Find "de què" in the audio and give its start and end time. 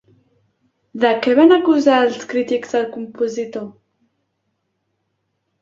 1.03-1.35